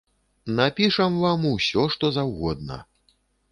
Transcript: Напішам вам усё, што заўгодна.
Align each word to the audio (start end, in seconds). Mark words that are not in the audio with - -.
Напішам 0.59 1.19
вам 1.27 1.45
усё, 1.51 1.85
што 1.99 2.13
заўгодна. 2.19 2.83